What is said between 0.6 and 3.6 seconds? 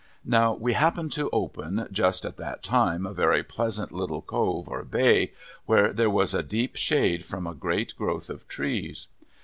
happened to open, just at that time, a very